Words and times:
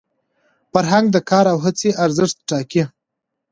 فرهنګ 0.71 1.05
د 1.11 1.17
کار 1.29 1.45
او 1.53 1.57
هڅي 1.65 1.89
ارزښت 2.05 2.37
ټاکي. 2.49 2.83